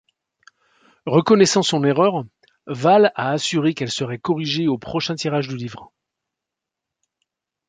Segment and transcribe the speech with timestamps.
[1.05, 2.25] Reconnaissant son erreur,
[2.65, 5.91] Val a assuré qu'elle serait corrigée au prochain tirage du livre.